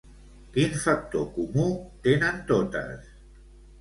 Quin 0.53 0.71
factor 0.85 1.27
comú 1.37 1.67
tenen 2.07 2.43
totes? 2.53 3.13